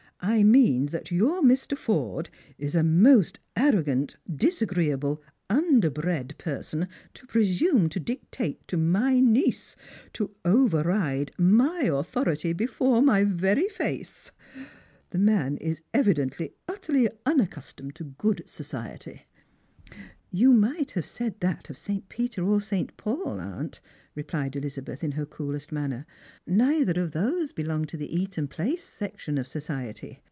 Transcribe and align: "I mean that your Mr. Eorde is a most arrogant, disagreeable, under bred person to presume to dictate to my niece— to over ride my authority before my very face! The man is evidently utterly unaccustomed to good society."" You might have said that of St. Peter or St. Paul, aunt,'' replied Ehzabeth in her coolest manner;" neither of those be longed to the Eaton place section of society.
"I 0.23 0.43
mean 0.43 0.85
that 0.93 1.09
your 1.09 1.41
Mr. 1.41 1.75
Eorde 1.75 2.29
is 2.59 2.75
a 2.75 2.83
most 2.83 3.39
arrogant, 3.55 4.17
disagreeable, 4.31 5.19
under 5.49 5.89
bred 5.89 6.35
person 6.37 6.87
to 7.15 7.25
presume 7.25 7.89
to 7.89 7.99
dictate 7.99 8.67
to 8.67 8.77
my 8.77 9.19
niece— 9.19 9.75
to 10.13 10.29
over 10.45 10.83
ride 10.83 11.31
my 11.39 11.89
authority 11.91 12.53
before 12.53 13.01
my 13.01 13.23
very 13.23 13.67
face! 13.67 14.31
The 15.09 15.17
man 15.17 15.57
is 15.57 15.81
evidently 15.91 16.53
utterly 16.67 17.09
unaccustomed 17.25 17.95
to 17.95 18.03
good 18.03 18.43
society."" 18.45 19.23
You 20.33 20.53
might 20.53 20.91
have 20.91 21.05
said 21.05 21.41
that 21.41 21.69
of 21.69 21.77
St. 21.77 22.07
Peter 22.07 22.45
or 22.45 22.61
St. 22.61 22.95
Paul, 22.95 23.41
aunt,'' 23.41 23.81
replied 24.15 24.53
Ehzabeth 24.53 25.03
in 25.03 25.13
her 25.13 25.25
coolest 25.25 25.73
manner;" 25.73 26.05
neither 26.47 27.01
of 27.01 27.11
those 27.11 27.51
be 27.51 27.63
longed 27.65 27.89
to 27.89 27.97
the 27.97 28.15
Eaton 28.15 28.47
place 28.47 28.83
section 28.83 29.37
of 29.37 29.47
society. 29.47 30.19